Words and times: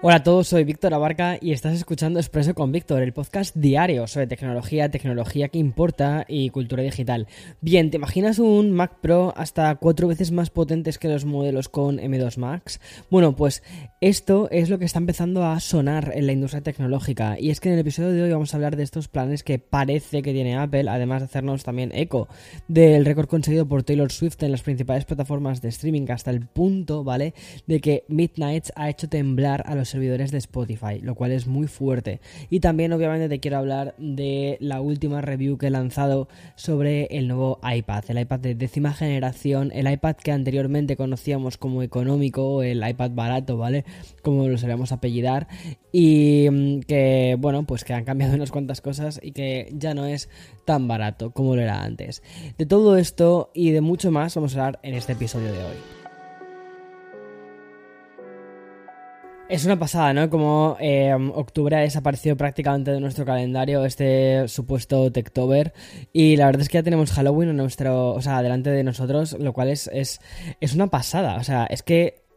Hola 0.00 0.14
a 0.14 0.22
todos, 0.22 0.46
soy 0.46 0.62
Víctor 0.62 0.94
Abarca 0.94 1.38
y 1.40 1.50
estás 1.50 1.74
escuchando 1.74 2.20
Expreso 2.20 2.54
con 2.54 2.70
Víctor, 2.70 3.02
el 3.02 3.12
podcast 3.12 3.56
diario 3.56 4.06
sobre 4.06 4.28
tecnología, 4.28 4.92
tecnología 4.92 5.48
que 5.48 5.58
importa 5.58 6.24
y 6.28 6.50
cultura 6.50 6.84
digital. 6.84 7.26
Bien, 7.60 7.90
¿te 7.90 7.96
imaginas 7.96 8.38
un 8.38 8.70
Mac 8.70 9.00
Pro 9.00 9.34
hasta 9.36 9.74
cuatro 9.74 10.06
veces 10.06 10.30
más 10.30 10.50
potentes 10.50 10.98
que 10.98 11.08
los 11.08 11.24
modelos 11.24 11.68
con 11.68 11.98
M2 11.98 12.36
Max? 12.36 12.80
Bueno, 13.10 13.34
pues 13.34 13.64
esto 14.00 14.48
es 14.52 14.70
lo 14.70 14.78
que 14.78 14.84
está 14.84 15.00
empezando 15.00 15.44
a 15.44 15.58
sonar 15.58 16.12
en 16.14 16.26
la 16.26 16.32
industria 16.32 16.62
tecnológica 16.62 17.36
y 17.36 17.50
es 17.50 17.58
que 17.58 17.68
en 17.68 17.74
el 17.74 17.80
episodio 17.80 18.12
de 18.12 18.22
hoy 18.22 18.30
vamos 18.30 18.54
a 18.54 18.56
hablar 18.56 18.76
de 18.76 18.84
estos 18.84 19.08
planes 19.08 19.42
que 19.42 19.58
parece 19.58 20.22
que 20.22 20.32
tiene 20.32 20.56
Apple, 20.56 20.88
además 20.88 21.22
de 21.22 21.24
hacernos 21.24 21.64
también 21.64 21.90
eco 21.92 22.28
del 22.68 23.04
récord 23.04 23.26
conseguido 23.26 23.66
por 23.66 23.82
Taylor 23.82 24.12
Swift 24.12 24.40
en 24.44 24.52
las 24.52 24.62
principales 24.62 25.06
plataformas 25.06 25.60
de 25.60 25.70
streaming 25.70 26.06
hasta 26.10 26.30
el 26.30 26.46
punto, 26.46 27.02
¿vale?, 27.02 27.34
de 27.66 27.80
que 27.80 28.04
Midnight 28.06 28.66
ha 28.76 28.88
hecho 28.88 29.08
temblar 29.08 29.64
a 29.66 29.74
los 29.74 29.87
servidores 29.88 30.30
de 30.30 30.38
Spotify, 30.38 31.00
lo 31.02 31.14
cual 31.14 31.32
es 31.32 31.46
muy 31.46 31.66
fuerte. 31.66 32.20
Y 32.50 32.60
también 32.60 32.92
obviamente 32.92 33.28
te 33.28 33.40
quiero 33.40 33.58
hablar 33.58 33.94
de 33.98 34.56
la 34.60 34.80
última 34.80 35.20
review 35.20 35.58
que 35.58 35.68
he 35.68 35.70
lanzado 35.70 36.28
sobre 36.56 37.06
el 37.06 37.28
nuevo 37.28 37.60
iPad, 37.62 38.04
el 38.08 38.18
iPad 38.18 38.40
de 38.40 38.54
décima 38.54 38.92
generación, 38.92 39.70
el 39.72 39.90
iPad 39.90 40.16
que 40.16 40.32
anteriormente 40.32 40.96
conocíamos 40.96 41.56
como 41.56 41.82
económico, 41.82 42.62
el 42.62 42.86
iPad 42.86 43.10
barato, 43.12 43.56
¿vale? 43.56 43.84
Como 44.22 44.48
lo 44.48 44.58
solemos 44.58 44.92
apellidar. 44.92 45.48
Y 45.92 46.48
mm, 46.50 46.80
que, 46.80 47.36
bueno, 47.38 47.64
pues 47.64 47.84
que 47.84 47.94
han 47.94 48.04
cambiado 48.04 48.34
unas 48.36 48.50
cuantas 48.50 48.80
cosas 48.80 49.20
y 49.22 49.32
que 49.32 49.72
ya 49.72 49.94
no 49.94 50.06
es 50.06 50.28
tan 50.64 50.88
barato 50.88 51.30
como 51.30 51.56
lo 51.56 51.62
era 51.62 51.82
antes. 51.82 52.22
De 52.56 52.66
todo 52.66 52.96
esto 52.96 53.50
y 53.54 53.70
de 53.70 53.80
mucho 53.80 54.10
más 54.10 54.34
vamos 54.34 54.56
a 54.56 54.66
hablar 54.66 54.80
en 54.82 54.94
este 54.94 55.12
episodio 55.12 55.52
de 55.52 55.58
hoy. 55.58 55.97
Es 59.48 59.64
una 59.64 59.78
pasada, 59.78 60.12
¿no? 60.12 60.28
Como 60.28 60.76
eh, 60.78 61.14
octubre 61.14 61.74
ha 61.74 61.80
desaparecido 61.80 62.36
prácticamente 62.36 62.90
de 62.90 63.00
nuestro 63.00 63.24
calendario 63.24 63.82
este 63.86 64.46
supuesto 64.46 65.10
Techtober 65.10 65.72
y 66.12 66.36
la 66.36 66.44
verdad 66.44 66.60
es 66.60 66.68
que 66.68 66.76
ya 66.76 66.82
tenemos 66.82 67.12
Halloween 67.12 67.48
en 67.48 67.56
nuestro, 67.56 68.10
o 68.10 68.20
sea, 68.20 68.42
delante 68.42 68.68
de 68.68 68.84
nosotros, 68.84 69.36
lo 69.40 69.54
cual 69.54 69.70
es, 69.70 69.88
es, 69.90 70.20
es 70.60 70.74
una 70.74 70.88
pasada, 70.88 71.36
o 71.36 71.44
sea, 71.44 71.64
es 71.64 71.82
que 71.82 72.27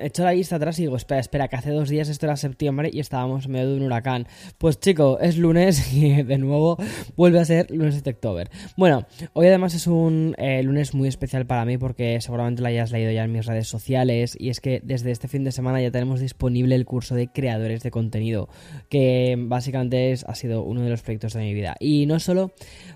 echo 0.00 0.24
la 0.24 0.32
vista 0.32 0.56
atrás 0.56 0.78
y 0.78 0.82
digo, 0.82 0.96
espera, 0.96 1.20
espera, 1.20 1.48
que 1.48 1.56
hace 1.56 1.70
dos 1.70 1.88
días 1.88 2.08
esto 2.08 2.26
era 2.26 2.36
septiembre 2.36 2.90
y 2.92 3.00
estábamos 3.00 3.46
en 3.46 3.52
medio 3.52 3.70
de 3.70 3.76
un 3.76 3.82
huracán. 3.82 4.26
Pues 4.58 4.80
chico, 4.80 5.18
es 5.20 5.36
lunes 5.36 5.92
y 5.94 6.22
de 6.22 6.38
nuevo 6.38 6.76
vuelve 7.16 7.40
a 7.40 7.44
ser 7.44 7.70
lunes 7.70 7.94
de 7.94 8.02
Techtober. 8.02 8.50
Bueno, 8.76 9.06
hoy 9.34 9.46
además 9.46 9.74
es 9.74 9.86
un 9.86 10.34
eh, 10.38 10.62
lunes 10.62 10.94
muy 10.94 11.08
especial 11.08 11.46
para 11.46 11.64
mí 11.64 11.78
porque 11.78 12.20
seguramente 12.20 12.62
lo 12.62 12.68
hayas 12.68 12.92
leído 12.92 13.12
ya 13.12 13.24
en 13.24 13.32
mis 13.32 13.46
redes 13.46 13.68
sociales 13.68 14.36
y 14.38 14.50
es 14.50 14.60
que 14.60 14.80
desde 14.82 15.10
este 15.10 15.28
fin 15.28 15.44
de 15.44 15.52
semana 15.52 15.80
ya 15.80 15.90
tenemos 15.90 16.20
disponible 16.20 16.74
el 16.74 16.86
curso 16.86 17.14
de 17.14 17.28
creadores 17.28 17.82
de 17.82 17.90
contenido 17.90 18.48
que 18.88 19.36
básicamente 19.38 20.12
es, 20.12 20.24
ha 20.24 20.34
sido 20.34 20.62
uno 20.62 20.82
de 20.82 20.90
los 20.90 21.02
proyectos 21.02 21.34
de 21.34 21.40
mi 21.40 21.54
vida. 21.54 21.76
Y 21.80 22.06
no 22.06 22.20
solo 22.20 22.52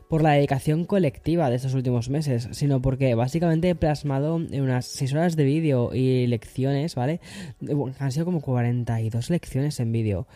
por 0.08 0.22
la 0.22 0.32
dedicación 0.32 0.84
colectiva 0.84 1.50
de 1.50 1.56
estos 1.56 1.74
últimos 1.74 2.10
meses, 2.10 2.48
sino 2.52 2.82
porque 2.82 3.14
básicamente 3.14 3.70
he 3.70 3.74
plasmado 3.74 4.36
en 4.36 4.60
unas 4.60 4.86
6 4.86 5.14
horas 5.14 5.36
de 5.36 5.44
vídeo 5.44 5.94
y 5.94 6.26
lecciones 6.70 6.94
¿vale? 6.94 7.20
Han 7.98 8.12
sido 8.12 8.24
como 8.24 8.40
42 8.40 9.30
lecciones 9.30 9.80
en 9.80 9.92
vídeo 9.92 10.26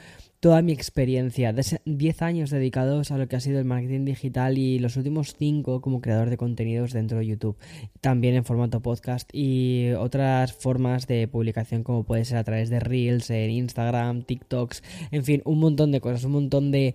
toda 0.40 0.62
mi 0.62 0.72
experiencia, 0.72 1.52
de 1.52 1.80
10 1.84 2.22
años 2.22 2.50
dedicados 2.50 3.10
a 3.10 3.18
lo 3.18 3.26
que 3.26 3.36
ha 3.36 3.40
sido 3.40 3.58
el 3.58 3.64
marketing 3.64 4.04
digital 4.04 4.58
y 4.58 4.78
los 4.78 4.96
últimos 4.96 5.34
5 5.38 5.80
como 5.80 6.00
creador 6.00 6.30
de 6.30 6.36
contenidos 6.36 6.92
dentro 6.92 7.18
de 7.18 7.26
YouTube, 7.26 7.56
también 8.00 8.34
en 8.34 8.44
formato 8.44 8.80
podcast 8.80 9.30
y 9.32 9.90
otras 9.98 10.52
formas 10.52 11.06
de 11.06 11.26
publicación 11.26 11.82
como 11.82 12.04
puede 12.04 12.24
ser 12.24 12.38
a 12.38 12.44
través 12.44 12.68
de 12.68 12.80
Reels, 12.80 13.30
en 13.30 13.50
Instagram, 13.50 14.22
TikToks, 14.22 14.82
en 15.10 15.24
fin, 15.24 15.42
un 15.44 15.58
montón 15.58 15.90
de 15.90 16.00
cosas, 16.00 16.24
un 16.24 16.32
montón 16.32 16.70
de, 16.70 16.94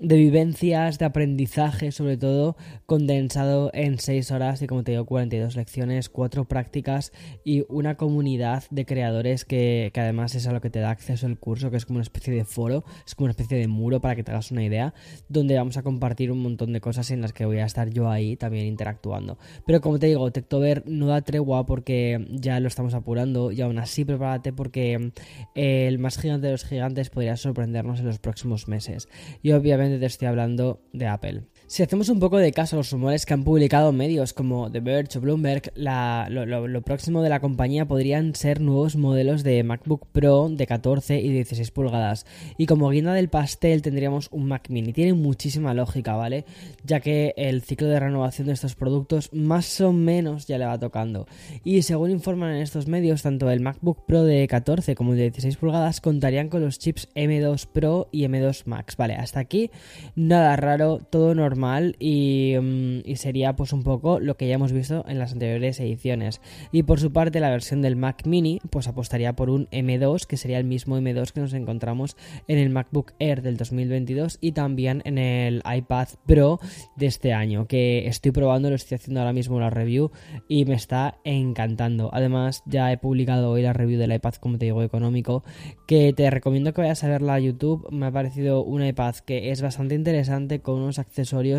de 0.00 0.16
vivencias, 0.16 0.98
de 0.98 1.04
aprendizaje 1.04 1.92
sobre 1.92 2.16
todo, 2.16 2.56
condensado 2.86 3.70
en 3.72 3.98
6 3.98 4.30
horas 4.32 4.62
y 4.62 4.66
como 4.66 4.82
te 4.82 4.92
digo, 4.92 5.06
42 5.06 5.56
lecciones, 5.56 6.08
4 6.08 6.44
prácticas 6.46 7.12
y 7.44 7.64
una 7.68 7.96
comunidad 7.96 8.64
de 8.70 8.84
creadores 8.84 9.44
que, 9.44 9.90
que 9.94 10.00
además 10.00 10.34
es 10.34 10.46
a 10.46 10.52
lo 10.52 10.60
que 10.60 10.70
te 10.70 10.80
da 10.80 10.90
acceso 10.90 11.26
el 11.26 11.38
curso, 11.38 11.70
que 11.70 11.76
es 11.76 11.86
como 11.86 11.98
una 11.98 12.02
especie 12.02 12.34
de 12.34 12.44
foro 12.44 12.79
es 13.06 13.14
como 13.14 13.26
una 13.26 13.32
especie 13.32 13.58
de 13.58 13.68
muro 13.68 14.00
para 14.00 14.16
que 14.16 14.22
te 14.22 14.30
hagas 14.30 14.50
una 14.50 14.64
idea, 14.64 14.94
donde 15.28 15.56
vamos 15.56 15.76
a 15.76 15.82
compartir 15.82 16.32
un 16.32 16.42
montón 16.42 16.72
de 16.72 16.80
cosas 16.80 17.10
en 17.10 17.20
las 17.20 17.32
que 17.32 17.44
voy 17.44 17.58
a 17.58 17.66
estar 17.66 17.90
yo 17.90 18.10
ahí 18.10 18.36
también 18.36 18.66
interactuando. 18.66 19.38
Pero 19.66 19.80
como 19.80 19.98
te 19.98 20.06
digo, 20.06 20.30
Techtober 20.30 20.84
no 20.86 21.06
da 21.06 21.22
tregua 21.22 21.66
porque 21.66 22.26
ya 22.30 22.60
lo 22.60 22.68
estamos 22.68 22.94
apurando 22.94 23.52
y 23.52 23.60
aún 23.60 23.78
así 23.78 24.04
prepárate 24.04 24.52
porque 24.52 25.12
eh, 25.54 25.86
el 25.88 25.98
más 25.98 26.18
gigante 26.18 26.46
de 26.46 26.52
los 26.52 26.64
gigantes 26.64 27.10
podría 27.10 27.36
sorprendernos 27.36 28.00
en 28.00 28.06
los 28.06 28.18
próximos 28.18 28.68
meses. 28.68 29.08
Y 29.42 29.52
obviamente 29.52 29.98
te 29.98 30.06
estoy 30.06 30.28
hablando 30.28 30.80
de 30.92 31.06
Apple. 31.06 31.42
Si 31.70 31.84
hacemos 31.84 32.08
un 32.08 32.18
poco 32.18 32.38
de 32.38 32.50
caso 32.50 32.74
a 32.74 32.78
los 32.78 32.90
rumores 32.90 33.24
que 33.24 33.32
han 33.32 33.44
publicado 33.44 33.92
medios 33.92 34.32
como 34.32 34.72
The 34.72 34.80
Verge 34.80 35.18
o 35.18 35.20
Bloomberg, 35.20 35.70
lo, 35.76 36.82
próximo 36.82 37.22
de 37.22 37.28
la 37.28 37.38
compañía 37.38 37.86
podrían 37.86 38.34
ser 38.34 38.60
nuevos 38.60 38.96
modelos 38.96 39.44
de 39.44 39.62
MacBook 39.62 40.08
Pro 40.10 40.48
de 40.48 40.66
14 40.66 41.20
y 41.20 41.28
16 41.28 41.70
pulgadas. 41.70 42.26
Y 42.58 42.66
como 42.66 42.90
guinda 42.90 43.14
del 43.14 43.28
pastel 43.28 43.82
tendríamos 43.82 44.26
un 44.32 44.48
Mac 44.48 44.68
mini. 44.68 44.92
Tiene 44.92 45.14
muchísima 45.14 45.72
lógica, 45.72 46.16
¿vale? 46.16 46.44
Ya 46.84 46.98
que 46.98 47.34
el 47.36 47.62
ciclo 47.62 47.86
de 47.86 48.00
renovación 48.00 48.48
de 48.48 48.54
estos 48.54 48.74
productos 48.74 49.32
más 49.32 49.80
o 49.80 49.92
menos 49.92 50.48
ya 50.48 50.58
le 50.58 50.66
va 50.66 50.76
tocando. 50.76 51.28
Y 51.62 51.82
según 51.82 52.10
informan 52.10 52.50
en 52.50 52.62
estos 52.62 52.88
medios, 52.88 53.22
tanto 53.22 53.48
el 53.48 53.60
MacBook 53.60 54.06
Pro 54.06 54.24
de 54.24 54.48
14 54.48 54.96
como 54.96 55.12
el 55.12 55.18
de 55.18 55.30
16 55.30 55.56
pulgadas 55.56 56.00
contarían 56.00 56.48
con 56.48 56.62
los 56.62 56.80
chips 56.80 57.08
M2 57.14 57.68
Pro 57.68 58.08
y 58.10 58.24
M2 58.24 58.62
Max. 58.64 58.96
Vale, 58.96 59.14
hasta 59.14 59.38
aquí 59.38 59.70
nada 60.16 60.56
raro, 60.56 60.98
todo 60.98 61.32
normal 61.32 61.59
Mm, 61.60 63.00
y, 63.04 63.16
sería 63.16 63.54
pues 63.54 63.72
un 63.72 63.82
poco 63.82 64.18
lo 64.18 64.36
que 64.36 64.48
ya 64.48 64.54
hemos 64.54 64.72
visto 64.72 65.04
en 65.06 65.18
las 65.18 65.32
anteriores 65.32 65.78
ediciones. 65.80 66.40
Y 66.72 66.84
por 66.84 67.00
su 67.00 67.12
parte 67.12 67.40
la 67.40 67.50
versión 67.50 67.82
del 67.82 67.96
Mac 67.96 68.26
mini 68.26 68.60
pues 68.70 68.88
apostaría 68.88 69.34
por 69.34 69.50
un 69.50 69.66
M2 69.70 70.26
que 70.26 70.36
sería 70.36 70.58
el 70.58 70.64
mismo 70.64 70.98
M2 70.98 71.32
que 71.32 71.40
nos 71.40 71.52
encontramos 71.52 72.16
en 72.48 72.58
el 72.58 72.70
MacBook 72.70 73.12
Air 73.18 73.42
del 73.42 73.56
2022 73.56 74.38
y 74.40 74.52
también 74.52 75.02
en 75.04 75.18
el 75.18 75.62
iPad 75.70 76.08
Pro 76.26 76.60
de 76.96 77.06
este 77.06 77.32
año 77.32 77.66
que 77.66 78.06
estoy 78.06 78.32
probando, 78.32 78.70
lo 78.70 78.76
estoy 78.76 78.96
haciendo 78.96 79.20
ahora 79.20 79.32
mismo 79.32 79.60
la 79.60 79.70
review 79.70 80.10
y 80.48 80.64
me 80.64 80.74
está 80.74 81.18
encantando. 81.24 82.10
Además 82.12 82.62
ya 82.66 82.90
he 82.92 82.98
publicado 82.98 83.50
hoy 83.50 83.62
la 83.62 83.72
review 83.72 83.98
del 83.98 84.12
iPad 84.12 84.34
como 84.34 84.58
te 84.58 84.66
digo 84.66 84.82
económico 84.82 85.44
que 85.86 86.12
te 86.12 86.30
recomiendo 86.30 86.72
que 86.72 86.80
vayas 86.80 87.04
a 87.04 87.08
verla 87.08 87.34
a 87.34 87.40
YouTube. 87.40 87.86
Me 87.90 88.06
ha 88.06 88.12
parecido 88.12 88.64
un 88.64 88.84
iPad 88.84 89.16
que 89.16 89.50
es 89.50 89.60
bastante 89.60 89.94
interesante 89.94 90.60
con 90.60 90.76
unos 90.76 90.98
accesorios 90.98 91.49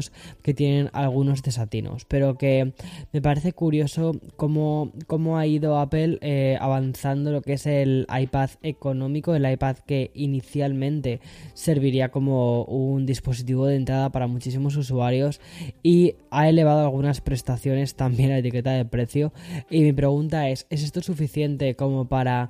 que 0.42 0.54
tienen 0.54 0.90
algunos 0.94 1.44
desatinos, 1.44 2.06
pero 2.06 2.38
que 2.38 2.74
me 3.12 3.22
parece 3.22 3.54
curioso 3.54 4.14
cómo, 4.36 4.92
cómo 5.08 5.38
ha 5.38 5.46
ido 5.46 5.78
Apple 5.78 6.18
eh, 6.22 6.58
avanzando 6.60 7.32
lo 7.32 7.42
que 7.42 7.54
es 7.54 7.66
el 7.66 8.08
iPad 8.10 8.50
económico, 8.64 9.36
el 9.36 9.50
iPad 9.50 9.78
que 9.78 10.12
inicialmente 10.14 11.20
serviría 11.54 12.10
como 12.10 12.64
un 12.64 13.06
dispositivo 13.06 13.66
de 13.68 13.76
entrada 13.76 14.10
para 14.12 14.28
muchísimos 14.28 14.76
usuarios 14.76 15.40
y 15.84 16.16
ha 16.30 16.50
elevado 16.50 16.82
algunas 16.82 17.22
prestaciones 17.22 17.96
también 17.96 18.32
a 18.32 18.38
etiqueta 18.38 18.72
de 18.72 18.86
precio. 18.86 19.34
Y 19.70 19.82
mi 19.82 19.94
pregunta 19.94 20.50
es, 20.50 20.66
¿es 20.70 20.84
esto 20.84 21.02
suficiente 21.02 21.76
como 21.76 22.06
para 22.06 22.50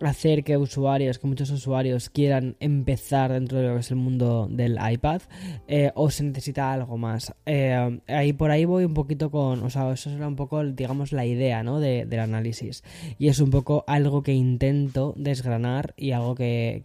hacer 0.00 0.44
que 0.44 0.56
usuarios, 0.56 1.18
que 1.18 1.26
muchos 1.26 1.50
usuarios 1.50 2.10
quieran 2.10 2.56
empezar 2.60 3.32
dentro 3.32 3.58
de 3.58 3.68
lo 3.68 3.74
que 3.74 3.80
es 3.80 3.90
el 3.90 3.96
mundo 3.96 4.48
del 4.50 4.78
iPad 4.90 5.22
eh, 5.68 5.90
o 5.94 6.10
se 6.10 6.24
necesita 6.24 6.72
algo 6.72 6.98
más. 6.98 7.34
Eh, 7.46 8.00
ahí 8.08 8.32
por 8.32 8.50
ahí 8.50 8.64
voy 8.64 8.84
un 8.84 8.94
poquito 8.94 9.30
con, 9.30 9.62
o 9.62 9.70
sea, 9.70 9.90
eso 9.92 10.10
era 10.10 10.28
un 10.28 10.36
poco, 10.36 10.64
digamos, 10.64 11.12
la 11.12 11.24
idea, 11.24 11.62
¿no? 11.62 11.80
De, 11.80 12.04
del 12.04 12.20
análisis. 12.20 12.84
Y 13.18 13.28
es 13.28 13.40
un 13.40 13.50
poco 13.50 13.84
algo 13.86 14.22
que 14.22 14.32
intento 14.32 15.14
desgranar 15.16 15.94
y 15.96 16.12
algo 16.12 16.34
que, 16.34 16.80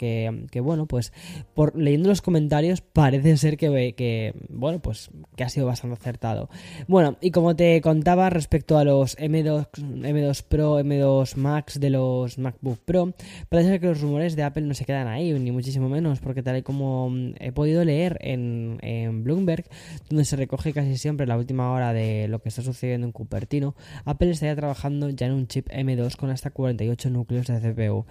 que, 0.49 0.59
bueno, 0.61 0.85
pues 0.85 1.13
por 1.53 1.75
leyendo 1.75 2.09
los 2.09 2.21
comentarios 2.21 2.81
parece 2.81 3.37
ser 3.37 3.57
que, 3.57 3.93
que, 3.95 4.33
bueno, 4.49 4.79
pues 4.79 5.09
que 5.35 5.43
ha 5.43 5.49
sido 5.49 5.65
bastante 5.65 5.97
acertado. 5.99 6.49
Bueno, 6.87 7.17
y 7.21 7.31
como 7.31 7.55
te 7.55 7.81
contaba 7.81 8.29
respecto 8.29 8.77
a 8.77 8.83
los 8.83 9.17
M2, 9.17 9.69
M2 9.71 10.43
Pro, 10.43 10.79
M2 10.79 11.35
Max 11.35 11.79
de 11.79 11.89
los 11.89 12.37
MacBook 12.37 12.79
Pro, 12.79 13.00
parece 13.49 13.69
ser 13.69 13.79
que 13.79 13.87
los 13.87 14.01
rumores 14.01 14.35
de 14.35 14.43
Apple 14.43 14.63
no 14.63 14.73
se 14.73 14.85
quedan 14.85 15.07
ahí, 15.07 15.33
ni 15.33 15.51
muchísimo 15.51 15.89
menos, 15.89 16.19
porque 16.19 16.43
tal 16.43 16.57
y 16.57 16.61
como 16.61 17.09
mm, 17.09 17.33
he 17.39 17.51
podido 17.51 17.83
leer 17.83 18.17
en, 18.21 18.79
Bloomberg, 19.23 19.65
donde 20.09 20.25
se 20.25 20.35
recoge 20.35 20.73
casi 20.73 20.97
siempre 20.97 21.27
la 21.27 21.37
última 21.37 21.71
hora 21.71 21.93
de 21.93 22.27
lo 22.27 22.41
que 22.41 22.49
está 22.49 22.61
sucediendo 22.61 23.07
en 23.07 23.11
Cupertino, 23.11 23.75
Apple 24.05 24.31
estaría 24.31 24.55
trabajando 24.55 25.09
ya 25.09 25.27
en 25.27 25.33
un 25.33 25.47
chip 25.47 25.69
M2 25.69 26.15
con 26.15 26.29
hasta 26.29 26.49
48 26.51 27.09
núcleos 27.09 27.47
de 27.47 27.59
CPU. 27.59 28.05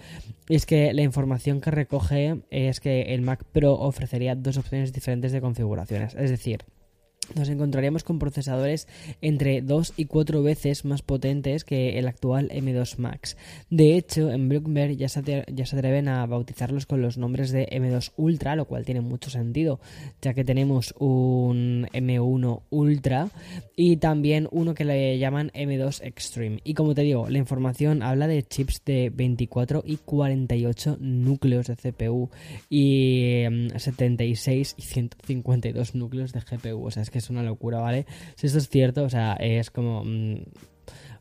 Y 0.48 0.56
es 0.56 0.66
que 0.66 0.92
la 0.92 1.02
información 1.02 1.60
que 1.60 1.70
recoge 1.70 2.40
es 2.50 2.80
que 2.80 3.14
el 3.14 3.22
Mac 3.22 3.44
Pro 3.52 3.74
ofrecería 3.74 4.34
dos 4.34 4.56
opciones 4.56 4.92
diferentes 4.92 5.32
de 5.32 5.40
configuraciones, 5.40 6.14
es 6.14 6.30
decir, 6.30 6.64
nos 7.34 7.48
encontraríamos 7.48 8.04
con 8.04 8.18
procesadores 8.18 8.88
entre 9.20 9.62
2 9.62 9.94
y 9.96 10.06
4 10.06 10.42
veces 10.42 10.84
más 10.84 11.02
potentes 11.02 11.64
que 11.64 11.98
el 11.98 12.08
actual 12.08 12.48
M2 12.50 12.98
Max. 12.98 13.36
De 13.70 13.96
hecho, 13.96 14.30
en 14.30 14.48
Bloomberg 14.48 14.96
ya 14.96 15.08
se, 15.08 15.44
ya 15.52 15.66
se 15.66 15.76
atreven 15.76 16.08
a 16.08 16.26
bautizarlos 16.26 16.86
con 16.86 17.02
los 17.02 17.18
nombres 17.18 17.50
de 17.50 17.66
M2 17.68 18.12
Ultra, 18.16 18.56
lo 18.56 18.64
cual 18.64 18.84
tiene 18.84 19.00
mucho 19.00 19.30
sentido, 19.30 19.80
ya 20.20 20.34
que 20.34 20.44
tenemos 20.44 20.94
un 20.98 21.86
M1 21.92 22.62
Ultra 22.70 23.28
y 23.76 23.96
también 23.96 24.48
uno 24.50 24.74
que 24.74 24.84
le 24.84 25.18
llaman 25.18 25.50
M2 25.54 26.00
Extreme. 26.02 26.60
Y 26.64 26.74
como 26.74 26.94
te 26.94 27.02
digo, 27.02 27.28
la 27.28 27.38
información 27.38 28.02
habla 28.02 28.26
de 28.26 28.42
chips 28.42 28.82
de 28.84 29.10
24 29.10 29.82
y 29.86 29.96
48 29.96 30.98
núcleos 31.00 31.66
de 31.66 31.76
CPU 31.76 32.30
y 32.68 33.44
76 33.76 34.72
em, 34.72 34.78
y 34.78 34.82
152 34.82 35.94
núcleos 35.94 36.32
de 36.32 36.40
GPU. 36.40 36.84
O 36.84 36.90
sea, 36.90 37.02
es 37.02 37.10
que 37.10 37.19
es 37.20 37.30
una 37.30 37.42
locura, 37.42 37.78
¿vale? 37.78 38.06
Si 38.34 38.46
esto 38.46 38.58
es 38.58 38.68
cierto, 38.68 39.04
o 39.04 39.10
sea, 39.10 39.34
es 39.34 39.70
como... 39.70 40.04
Mm, 40.04 40.42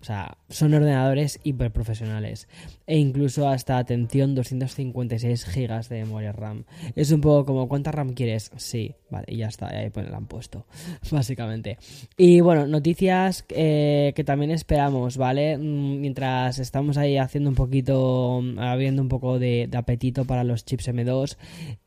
o 0.01 0.04
sea, 0.04 0.38
son 0.50 0.74
ordenadores 0.74 1.40
hiperprofesionales. 1.44 2.48
E 2.88 2.98
incluso 2.98 3.48
hasta, 3.48 3.78
atención, 3.78 4.36
256 4.36 5.46
GB 5.46 5.88
de 5.90 6.00
memoria 6.04 6.31
RAM. 6.31 6.66
Es 6.96 7.12
un 7.12 7.22
poco 7.22 7.46
como, 7.46 7.68
¿cuánta 7.68 7.92
RAM 7.92 8.13
quieres? 8.13 8.51
Sí, 8.57 8.96
vale, 9.10 9.25
y 9.28 9.38
ya 9.38 9.48
está, 9.48 9.68
ahí 9.68 9.90
pues 9.90 10.10
la 10.10 10.18
han 10.18 10.25
puesto, 10.25 10.66
básicamente. 11.12 11.78
Y 12.18 12.42
bueno, 12.42 12.68
noticias 12.68 13.46
eh, 13.50 14.13
que 14.16 14.24
también 14.24 14.51
esperamos, 14.51 15.18
¿vale? 15.18 15.57
Mm, 15.57 16.01
mientras 16.01 16.60
estamos 16.60 16.98
ahí 16.98 17.18
haciendo 17.18 17.50
un 17.50 17.56
poquito, 17.56 18.42
abriendo 18.57 19.01
un 19.01 19.10
poco 19.10 19.40
de, 19.40 19.69
apetito 19.74 20.25
para 20.25 20.44
los 20.44 20.66
chips 20.66 20.90
M2 20.90 21.38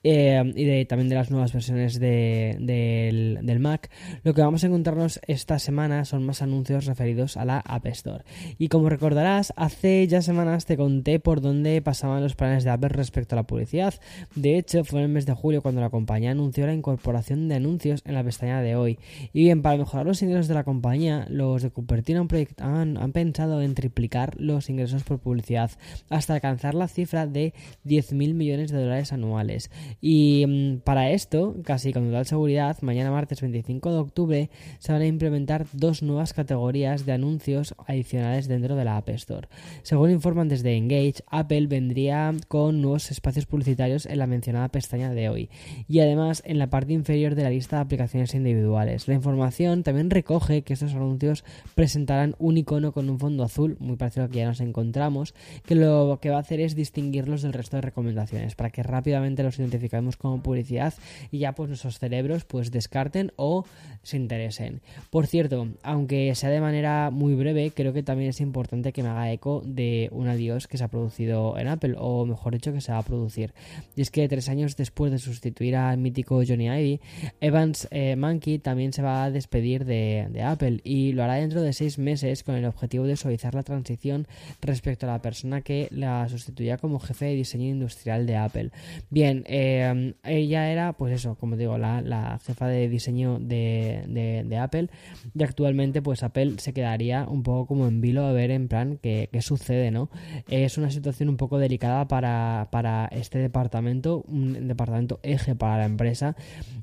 eh, 0.04 0.52
y 0.54 0.84
también 0.86 1.08
de 1.08 1.14
las 1.14 1.30
nuevas 1.30 1.52
versiones 1.52 1.98
de, 1.98 2.56
del, 2.60 3.40
del 3.42 3.58
Mac, 3.58 3.90
lo 4.22 4.34
que 4.34 4.40
vamos 4.40 4.62
a 4.64 4.68
encontrarnos 4.68 5.20
esta 5.26 5.58
semana 5.58 6.04
son 6.04 6.24
más 6.24 6.42
anuncios 6.42 6.86
referidos 6.86 7.36
a 7.36 7.44
la 7.44 7.58
App 7.58 7.86
Store. 7.86 8.24
Y 8.58 8.68
como 8.68 8.88
recordarás, 8.88 9.52
hace 9.56 10.06
ya 10.08 10.22
semanas 10.22 10.66
te 10.66 10.76
conté 10.76 11.20
por 11.20 11.40
dónde 11.40 11.80
pasaban 11.82 12.22
los 12.22 12.34
planes 12.34 12.64
de 12.64 12.70
Apple 12.70 12.90
respecto 12.90 13.34
a 13.34 13.36
la 13.36 13.42
publicidad. 13.42 13.94
De 14.34 14.58
hecho, 14.58 14.84
fue 14.84 15.00
en 15.00 15.06
el 15.06 15.12
mes 15.12 15.26
de 15.26 15.34
julio 15.34 15.62
cuando 15.62 15.80
la 15.80 15.90
compañía 15.90 16.30
anunció 16.30 16.66
la 16.66 16.74
incorporación 16.74 17.48
de 17.48 17.56
anuncios 17.56 18.02
en 18.04 18.14
la 18.14 18.24
pestaña 18.24 18.60
de 18.60 18.76
hoy. 18.76 18.98
Y 19.32 19.44
bien, 19.44 19.62
para 19.62 19.76
mejorar 19.76 20.06
los 20.06 20.22
ingresos 20.22 20.48
de 20.48 20.54
la 20.54 20.64
compañía, 20.64 21.26
los 21.28 21.62
de 21.62 21.70
Cupertino 21.70 22.26
han, 22.58 22.96
han 22.96 23.12
pensado 23.12 23.62
en 23.62 23.74
triplicar 23.74 24.40
los 24.40 24.68
ingresos 24.70 25.02
por 25.02 25.18
publicidad 25.18 25.70
hasta 26.08 26.34
alcanzar 26.34 26.74
la 26.74 26.88
cifra 26.88 27.26
de 27.26 27.54
10.000 27.86 28.34
millones 28.34 28.70
de 28.70 28.80
dólares 28.80 29.12
anuales. 29.12 29.70
Y 30.00 30.44
mm, 30.46 30.80
para 30.80 31.10
esto, 31.10 31.56
casi 31.64 31.92
con 31.92 32.06
total 32.06 32.26
seguridad, 32.26 32.80
mañana 32.82 33.10
martes 33.10 33.40
25 33.40 33.90
de 33.90 33.98
octubre 33.98 34.50
se 34.78 34.92
van 34.92 35.02
a 35.02 35.06
implementar 35.06 35.66
dos 35.72 36.02
nuevas 36.02 36.32
categorías 36.32 37.06
de 37.06 37.12
anuncios 37.12 37.74
adicionales 37.86 38.41
dentro 38.48 38.76
de 38.76 38.84
la 38.84 38.96
App 38.96 39.08
Store. 39.10 39.48
Según 39.82 40.10
informan 40.10 40.48
desde 40.48 40.76
Engage, 40.76 41.22
Apple 41.28 41.66
vendría 41.66 42.34
con 42.48 42.80
nuevos 42.80 43.10
espacios 43.10 43.46
publicitarios 43.46 44.06
en 44.06 44.18
la 44.18 44.26
mencionada 44.26 44.68
pestaña 44.68 45.10
de 45.10 45.28
hoy 45.28 45.50
y 45.88 46.00
además 46.00 46.42
en 46.46 46.58
la 46.58 46.70
parte 46.70 46.92
inferior 46.92 47.34
de 47.34 47.42
la 47.42 47.50
lista 47.50 47.76
de 47.76 47.82
aplicaciones 47.82 48.34
individuales. 48.34 49.08
La 49.08 49.14
información 49.14 49.82
también 49.82 50.10
recoge 50.10 50.62
que 50.62 50.72
estos 50.72 50.94
anuncios 50.94 51.44
presentarán 51.74 52.34
un 52.38 52.56
icono 52.56 52.92
con 52.92 53.08
un 53.08 53.18
fondo 53.18 53.44
azul, 53.44 53.76
muy 53.80 53.96
parecido 53.96 54.24
al 54.24 54.30
que 54.30 54.38
ya 54.38 54.46
nos 54.46 54.60
encontramos, 54.60 55.34
que 55.64 55.74
lo 55.74 56.18
que 56.20 56.30
va 56.30 56.36
a 56.36 56.40
hacer 56.40 56.60
es 56.60 56.74
distinguirlos 56.74 57.42
del 57.42 57.52
resto 57.52 57.76
de 57.76 57.82
recomendaciones 57.82 58.54
para 58.54 58.70
que 58.70 58.82
rápidamente 58.82 59.42
los 59.42 59.58
identifiquemos 59.58 60.16
como 60.16 60.42
publicidad 60.42 60.94
y 61.30 61.38
ya 61.38 61.54
pues 61.54 61.68
nuestros 61.68 61.98
cerebros 61.98 62.44
pues 62.44 62.70
descarten 62.70 63.32
o 63.36 63.64
se 64.02 64.16
interesen. 64.16 64.80
Por 65.10 65.26
cierto, 65.26 65.68
aunque 65.82 66.34
sea 66.34 66.50
de 66.50 66.60
manera 66.60 67.10
muy 67.10 67.34
breve, 67.34 67.72
creo 67.74 67.92
que 67.92 68.02
también 68.02 68.31
es 68.32 68.40
importante 68.40 68.92
que 68.92 69.02
me 69.02 69.08
haga 69.08 69.30
eco 69.30 69.62
de 69.64 70.08
un 70.12 70.28
adiós 70.28 70.66
que 70.66 70.76
se 70.76 70.84
ha 70.84 70.88
producido 70.88 71.56
en 71.58 71.68
Apple, 71.68 71.94
o 71.98 72.26
mejor 72.26 72.54
dicho, 72.54 72.72
que 72.72 72.80
se 72.80 72.92
va 72.92 72.98
a 72.98 73.02
producir. 73.02 73.54
Y 73.96 74.02
es 74.02 74.10
que 74.10 74.28
tres 74.28 74.48
años 74.48 74.76
después 74.76 75.12
de 75.12 75.18
sustituir 75.18 75.76
al 75.76 75.98
mítico 75.98 76.42
Johnny 76.46 76.68
Ivy, 76.68 77.00
Evans 77.40 77.88
eh, 77.90 78.16
Monkey 78.16 78.58
también 78.58 78.92
se 78.92 79.02
va 79.02 79.24
a 79.24 79.30
despedir 79.30 79.84
de, 79.84 80.42
Apple 80.42 80.80
y 80.82 81.12
lo 81.12 81.22
hará 81.22 81.34
dentro 81.34 81.62
de 81.62 81.72
seis 81.72 81.98
meses 81.98 82.42
con 82.42 82.56
el 82.56 82.64
objetivo 82.64 83.04
de 83.04 83.16
suavizar 83.16 83.54
la 83.54 83.62
transición 83.62 84.26
respecto 84.60 85.06
a 85.06 85.10
la 85.12 85.22
persona 85.22 85.60
que 85.60 85.88
la 85.90 86.28
sustituía 86.28 86.78
como 86.78 86.98
jefe 86.98 87.26
de 87.26 87.34
diseño 87.34 87.68
industrial 87.68 88.26
de 88.26 88.36
Apple. 88.36 88.70
Bien, 89.10 89.44
eh, 89.46 90.14
ella 90.24 90.72
era, 90.72 90.94
pues 90.94 91.14
eso, 91.14 91.36
como 91.36 91.56
digo, 91.56 91.78
la, 91.78 92.40
jefa 92.44 92.66
de 92.66 92.88
diseño 92.88 93.38
de, 93.38 94.42
de 94.46 94.58
Apple 94.58 94.88
y 95.34 95.42
actualmente 95.42 96.02
pues 96.02 96.22
Apple 96.22 96.54
se 96.58 96.72
quedaría 96.72 97.26
un 97.28 97.42
poco 97.42 97.66
como 97.66 97.86
en 97.86 98.00
vilo 98.00 98.21
a 98.24 98.32
ver 98.32 98.50
en 98.50 98.68
plan 98.68 98.98
qué, 99.02 99.28
sucede, 99.40 99.90
¿no? 99.90 100.10
Es 100.48 100.78
una 100.78 100.90
situación 100.90 101.28
un 101.28 101.36
poco 101.36 101.58
delicada 101.58 102.06
para, 102.06 102.68
para 102.70 103.06
este 103.06 103.38
departamento, 103.38 104.24
un 104.28 104.68
departamento 104.68 105.20
eje 105.22 105.54
para 105.54 105.78
la 105.78 105.84
empresa 105.84 106.36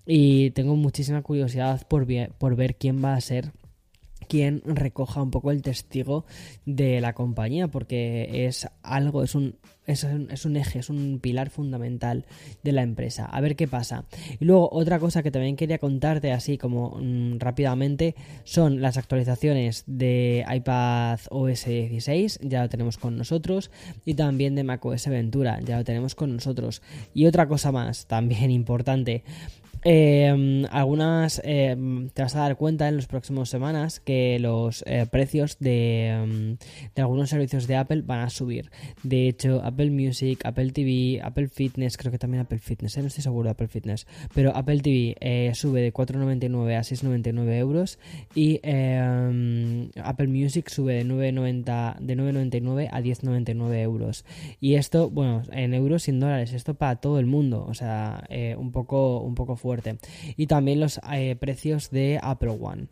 y 0.05 0.51
tengo 0.51 0.75
muchísima 0.75 1.21
curiosidad 1.21 1.85
por, 1.87 2.05
por 2.37 2.55
ver 2.55 2.75
quién 2.75 3.03
va 3.03 3.13
a 3.13 3.21
ser 3.21 3.51
quien 4.29 4.61
recoja 4.63 5.21
un 5.21 5.31
poco 5.31 5.51
el 5.51 5.63
testigo 5.63 6.23
de 6.65 7.01
la 7.01 7.13
compañía, 7.13 7.67
porque 7.67 8.45
es 8.45 8.69
algo, 8.83 9.23
es 9.23 9.33
un, 9.33 9.57
es 9.87 10.03
un, 10.03 10.55
eje, 10.55 10.79
es 10.79 10.89
un 10.91 11.19
pilar 11.19 11.49
fundamental 11.49 12.25
de 12.63 12.71
la 12.71 12.83
empresa. 12.83 13.25
A 13.25 13.41
ver 13.41 13.55
qué 13.55 13.67
pasa. 13.67 14.05
Y 14.39 14.45
luego 14.45 14.69
otra 14.71 14.99
cosa 14.99 15.23
que 15.23 15.31
también 15.31 15.55
quería 15.55 15.79
contarte 15.79 16.31
así 16.31 16.59
como 16.59 16.99
mm, 17.01 17.39
rápidamente 17.39 18.15
son 18.43 18.81
las 18.81 18.97
actualizaciones 18.97 19.83
de 19.87 20.45
iPad 20.47 21.19
OS 21.31 21.65
16, 21.65 22.39
ya 22.43 22.61
lo 22.61 22.69
tenemos 22.69 22.99
con 22.99 23.17
nosotros, 23.17 23.71
y 24.05 24.13
también 24.13 24.53
de 24.53 24.63
macOS 24.63 25.07
Ventura, 25.07 25.59
ya 25.61 25.77
lo 25.77 25.83
tenemos 25.83 26.13
con 26.13 26.35
nosotros. 26.35 26.83
Y 27.15 27.25
otra 27.25 27.47
cosa 27.47 27.71
más, 27.71 28.05
también 28.05 28.51
importante, 28.51 29.23
eh, 29.83 30.65
algunas 30.71 31.41
eh, 31.43 31.75
te 32.13 32.21
vas 32.21 32.35
a 32.35 32.39
dar 32.39 32.57
cuenta 32.57 32.87
en 32.87 32.95
las 32.97 33.07
próximas 33.07 33.49
semanas 33.49 33.99
que 33.99 34.39
los 34.39 34.83
eh, 34.87 35.05
precios 35.09 35.57
de, 35.59 36.07
em, 36.07 36.57
de, 36.95 37.01
algunos 37.01 37.29
servicios 37.29 37.67
de 37.67 37.75
Apple 37.75 38.03
van 38.05 38.19
a 38.19 38.29
subir. 38.29 38.71
De 39.03 39.27
hecho, 39.27 39.61
Apple 39.63 39.91
Music, 39.91 40.41
Apple 40.45 40.71
TV, 40.71 41.21
Apple 41.23 41.47
Fitness, 41.47 41.97
creo 41.97 42.11
que 42.11 42.17
también 42.17 42.41
Apple 42.41 42.59
Fitness, 42.59 42.97
no 42.97 43.07
estoy 43.07 43.23
seguro 43.23 43.45
de 43.45 43.51
Apple 43.51 43.67
Fitness, 43.67 44.07
pero 44.33 44.55
Apple 44.55 44.79
TV 44.79 45.51
sube 45.53 45.81
de 45.81 45.93
4,99 45.93 46.75
a 46.75 46.81
6,99 46.81 47.57
euros 47.57 47.99
y 48.35 48.59
em, 48.63 49.89
Apple 50.03 50.27
Music 50.27 50.69
sube 50.69 50.93
de 50.93 51.05
9,90 51.05 51.99
de 51.99 52.17
9,99 52.17 52.89
a 52.91 53.01
10,99 53.01 53.75
euros. 53.81 54.25
Y 54.59 54.75
esto, 54.75 55.09
bueno, 55.09 55.43
en 55.51 55.73
euros 55.73 56.07
y 56.07 56.11
en 56.11 56.19
dólares, 56.19 56.53
esto 56.53 56.73
para 56.73 56.97
todo 56.97 57.19
el 57.19 57.25
mundo, 57.25 57.65
o 57.67 57.73
sea, 57.73 58.23
un 58.57 58.71
poco 58.71 59.19
un 59.21 59.35
poco 59.35 59.55
y 60.35 60.47
también 60.47 60.79
los 60.79 60.99
eh, 61.11 61.35
precios 61.39 61.89
de 61.89 62.19
Apple 62.21 62.57
One. 62.59 62.87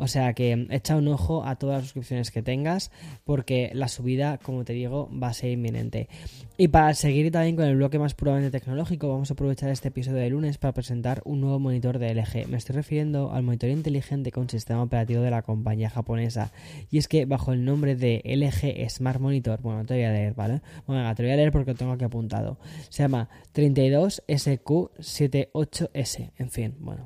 O 0.00 0.08
sea 0.08 0.32
que 0.32 0.66
echa 0.70 0.96
un 0.96 1.08
ojo 1.08 1.44
a 1.44 1.56
todas 1.56 1.76
las 1.76 1.84
suscripciones 1.84 2.30
que 2.30 2.40
tengas 2.42 2.90
porque 3.24 3.70
la 3.74 3.86
subida, 3.86 4.38
como 4.38 4.64
te 4.64 4.72
digo, 4.72 5.10
va 5.10 5.28
a 5.28 5.34
ser 5.34 5.50
inminente. 5.50 6.08
Y 6.56 6.68
para 6.68 6.94
seguir 6.94 7.30
también 7.30 7.54
con 7.54 7.66
el 7.66 7.76
bloque 7.76 7.98
más 7.98 8.14
puramente 8.14 8.50
tecnológico, 8.50 9.10
vamos 9.10 9.30
a 9.30 9.34
aprovechar 9.34 9.68
este 9.68 9.88
episodio 9.88 10.16
de 10.18 10.30
lunes 10.30 10.56
para 10.56 10.72
presentar 10.72 11.20
un 11.26 11.42
nuevo 11.42 11.58
monitor 11.58 11.98
de 11.98 12.14
LG. 12.14 12.48
Me 12.48 12.56
estoy 12.56 12.76
refiriendo 12.76 13.30
al 13.30 13.42
monitor 13.42 13.68
inteligente 13.68 14.32
con 14.32 14.48
sistema 14.48 14.82
operativo 14.82 15.20
de 15.20 15.30
la 15.30 15.42
compañía 15.42 15.90
japonesa. 15.90 16.50
Y 16.90 16.96
es 16.96 17.06
que 17.06 17.26
bajo 17.26 17.52
el 17.52 17.66
nombre 17.66 17.94
de 17.94 18.22
LG 18.24 18.88
Smart 18.88 19.20
Monitor, 19.20 19.60
bueno, 19.60 19.84
te 19.84 19.92
voy 19.94 20.04
a 20.04 20.12
leer, 20.12 20.32
¿vale? 20.32 20.62
Bueno, 20.86 21.14
te 21.14 21.22
voy 21.22 21.32
a 21.32 21.36
leer 21.36 21.52
porque 21.52 21.72
lo 21.72 21.76
tengo 21.76 21.92
aquí 21.92 22.04
apuntado. 22.04 22.56
Se 22.88 23.02
llama 23.02 23.28
32SQ78S. 23.54 26.30
En 26.38 26.50
fin, 26.50 26.74
bueno, 26.78 27.04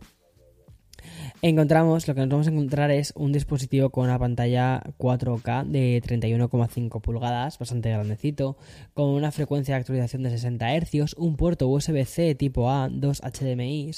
encontramos, 1.43 2.09
lo 2.09 2.15
que 2.15 2.21
nos 2.21 2.29
vamos 2.29 2.47
a 2.47 2.51
encontrar 2.51 2.91
es 2.91 3.13
un 3.17 3.33
dispositivo 3.33 3.91
con 3.91 4.05
una 4.05 4.19
pantalla 4.19 4.83
4K 4.99 5.67
de 5.67 6.03
31,5 6.03 7.01
pulgadas, 7.01 7.59
bastante 7.59 7.91
grandecito, 7.91 8.57
con 8.95 9.11
una 9.11 9.31
frecuencia 9.31 9.75
de 9.75 9.81
actualización 9.81 10.23
de 10.23 10.31
60 10.31 10.81
Hz, 10.81 11.15
un 11.17 11.37
puerto 11.37 11.69
USB-C 11.69 12.35
tipo 12.35 12.71
A, 12.71 12.89
dos 12.89 13.21
HDMI, 13.21 13.91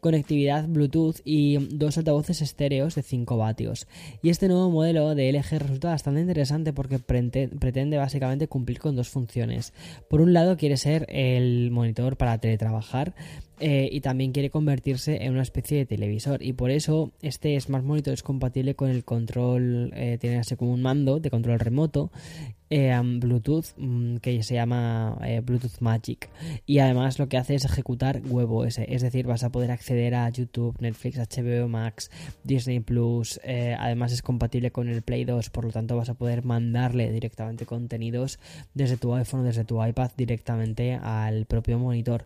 conectividad 0.00 0.66
Bluetooth 0.68 1.16
y 1.24 1.56
dos 1.76 1.98
altavoces 1.98 2.42
estéreos 2.42 2.94
de 2.94 3.02
5 3.02 3.36
vatios. 3.36 3.86
Y 4.22 4.30
este 4.30 4.48
nuevo 4.48 4.70
modelo 4.70 5.14
de 5.14 5.32
LG 5.32 5.58
resulta 5.58 5.90
bastante 5.90 6.20
interesante 6.20 6.72
porque 6.72 6.98
pretende 6.98 7.96
básicamente 7.96 8.48
cumplir 8.48 8.78
con 8.78 8.96
dos 8.96 9.08
funciones. 9.08 9.72
Por 10.08 10.20
un 10.20 10.32
lado 10.32 10.56
quiere 10.56 10.76
ser 10.76 11.06
el 11.08 11.70
monitor 11.70 12.16
para 12.16 12.38
teletrabajar, 12.38 13.14
eh, 13.60 13.90
y 13.92 14.00
también 14.00 14.32
quiere 14.32 14.48
convertirse 14.48 15.22
en 15.22 15.32
una 15.32 15.42
especie 15.42 15.76
de 15.76 15.86
televisor. 15.86 16.42
Y 16.42 16.54
por 16.54 16.70
eso 16.70 17.12
este 17.20 17.60
Smart 17.60 17.84
Monitor 17.84 18.14
es 18.14 18.22
compatible 18.22 18.74
con 18.74 18.88
el 18.88 19.04
control, 19.04 19.92
eh, 19.94 20.16
tiene 20.18 20.38
así 20.38 20.56
como 20.56 20.72
un 20.72 20.80
mando 20.80 21.20
de 21.20 21.30
control 21.30 21.60
remoto 21.60 22.10
eh, 22.70 22.98
Bluetooth 23.02 23.66
mm, 23.76 24.16
que 24.18 24.42
se 24.42 24.54
llama 24.54 25.18
Bluetooth 25.44 25.80
Magic. 25.80 26.30
Y 26.64 26.78
además 26.78 27.18
lo 27.18 27.28
que 27.28 27.36
hace 27.36 27.54
es 27.54 27.66
ejecutar 27.66 28.22
WebOS, 28.24 28.78
es 28.78 29.02
decir, 29.02 29.26
vas 29.26 29.44
a 29.44 29.50
poder 29.50 29.70
acceder 29.72 30.14
a 30.14 30.30
YouTube, 30.30 30.76
Netflix, 30.80 31.18
HBO 31.18 31.68
Max, 31.68 32.10
Disney 32.44 32.80
Plus, 32.80 33.40
además 33.44 34.12
es 34.12 34.22
compatible 34.22 34.70
con 34.70 34.88
el 34.88 35.02
Play 35.02 35.24
2, 35.24 35.50
por 35.50 35.64
lo 35.64 35.72
tanto 35.72 35.96
vas 35.96 36.08
a 36.08 36.14
poder 36.14 36.44
mandarle 36.44 37.12
directamente 37.12 37.66
contenidos 37.66 38.38
desde 38.72 38.96
tu 38.96 39.14
iPhone 39.14 39.44
desde 39.44 39.64
tu 39.64 39.84
iPad 39.84 40.12
directamente 40.16 40.94
al 40.94 41.44
propio 41.46 41.78
monitor. 41.78 42.24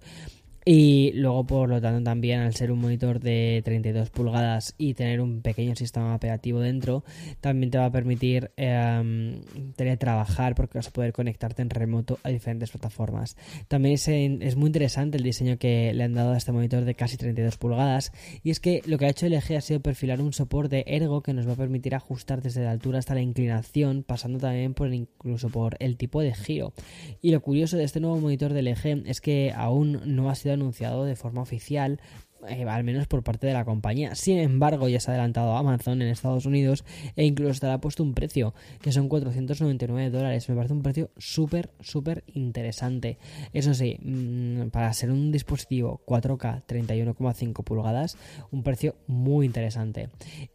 Y 0.67 1.13
luego, 1.13 1.45
por 1.45 1.69
lo 1.69 1.81
tanto, 1.81 2.03
también 2.03 2.41
al 2.41 2.55
ser 2.55 2.73
un 2.73 2.79
monitor 2.79 3.21
de 3.21 3.61
32 3.65 4.09
pulgadas 4.09 4.75
y 4.79 4.95
tener 4.95 5.21
un 5.21 5.43
pequeño 5.43 5.77
sistema 5.77 6.15
operativo 6.15 6.61
dentro, 6.61 7.05
también 7.43 7.71
te 7.71 7.77
va 7.77 7.87
a 7.87 7.93
permitir 7.93 8.51
eh, 8.57 9.41
teletrabajar 9.77 10.55
porque 10.55 10.79
vas 10.79 10.89
a 10.89 10.91
poder 10.91 11.13
conectarte 11.13 11.61
en 11.61 11.69
remoto 11.69 12.19
a 12.23 12.31
diferentes 12.31 12.71
plataformas. 12.71 13.37
También 13.69 13.97
es, 13.97 14.09
es, 14.09 14.57
muy 14.57 14.69
interesante 14.69 15.19
el 15.19 15.23
diseño 15.23 15.59
que 15.59 15.93
le 15.93 16.05
han 16.05 16.15
dado 16.15 16.33
a 16.33 16.39
este 16.39 16.53
monitor 16.53 16.87
de 16.87 16.95
casi 16.95 17.19
32 17.19 17.59
pulgadas 17.59 18.13
y 18.43 18.51
es 18.51 18.59
que 18.59 18.81
lo 18.87 18.97
que 18.97 19.05
ha 19.05 19.11
hecho 19.11 19.27
LG 19.27 19.57
ha 19.57 19.61
sido 19.61 19.81
perfilar 19.81 20.23
un 20.23 20.33
soporte 20.33 20.97
ergo 20.97 21.23
que 21.23 21.35
nos 21.35 21.47
va 21.47 21.53
a 21.53 21.57
permitir 21.57 21.95
ajustar 21.95 22.41
desde 22.41 22.65
la 22.65 22.71
altura 22.71 23.01
hasta 23.01 23.15
la 23.15 23.21
inclinación, 23.21 24.03
pasando 24.03 24.39
también 24.39 24.73
por 24.73 24.93
incluso 24.95 25.51
por 25.51 25.77
el 25.81 25.99
tipo 25.99 26.23
de 26.23 26.33
giro. 26.35 26.73
Y 27.21 27.33
lo 27.33 27.43
curioso 27.43 27.77
de 27.77 27.85
este 27.85 28.01
nuevo 28.01 28.19
monitor 28.19 28.55
de 28.55 28.63
LG 28.63 29.07
es 29.07 29.21
que 29.21 29.53
aún 29.55 30.01
no 30.07 30.31
ha 30.31 30.35
sido 30.35 30.54
anunciado 30.55 31.05
de 31.05 31.17
forma 31.17 31.43
oficial, 31.43 32.01
eh, 32.49 32.65
al 32.69 32.85
menos 32.85 33.07
por 33.07 33.23
parte 33.23 33.47
de 33.47 33.53
la 33.53 33.65
compañía. 33.65 34.15
Sin 34.15 34.39
embargo, 34.39 34.89
ya 34.89 35.01
se 35.01 35.11
ha 35.11 35.15
adelantado 35.15 35.57
Amazon 35.57 36.03
en 36.03 36.09
Estados 36.09 36.47
Unidos 36.47 36.85
e 37.17 37.25
incluso 37.25 37.53
estará 37.53 37.81
puesto 37.81 38.03
un 38.03 38.15
precio, 38.15 38.55
que 38.81 38.93
son 38.93 39.09
499 39.09 40.11
dólares. 40.11 40.49
Me 40.49 40.55
parece 40.55 40.75
un 40.75 40.83
precio 40.83 41.11
súper, 41.17 41.71
súper 41.81 42.25
interesante. 42.35 43.19
Eso 43.53 43.75
sí, 43.75 43.99
mm, 44.03 44.69
para 44.69 44.93
ser 44.93 45.11
un 45.11 45.33
dispositivo 45.33 46.03
4K 46.07 46.65
31,5 46.67 47.63
pulgadas, 47.65 48.17
un 48.51 48.63
precio 48.63 48.97
muy 49.07 49.47
interesante. 49.47 50.09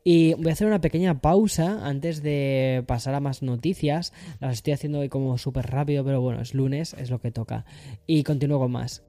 Y 0.04 0.34
voy 0.36 0.50
a 0.50 0.54
hacer 0.54 0.68
una 0.68 0.82
pequeña 0.82 1.22
pausa 1.22 1.86
antes 1.88 2.22
de 2.22 2.84
pasar 2.88 3.16
a 3.16 3.20
más 3.20 3.42
noticias. 3.42 4.14
Las 4.40 4.54
estoy 4.54 4.74
haciendo 4.74 5.00
hoy 5.00 5.10
como 5.10 5.38
súper 5.38 5.68
rápido, 5.68 6.04
pero 6.04 6.22
bueno, 6.22 6.42
es 6.42 6.54
lunes, 6.54 6.96
es 7.00 7.10
lo 7.10 7.20
que 7.20 7.32
toca. 7.32 7.66
Y 8.06 8.24
continúo 8.24 8.60
con 8.60 8.72
más. 8.72 9.09